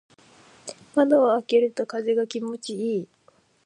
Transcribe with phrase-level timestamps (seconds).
[0.95, 3.07] 窓を開けると風が気持ちいい。